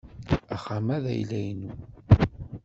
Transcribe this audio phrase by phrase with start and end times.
[0.55, 1.73] Axxam-a d ayla-inu.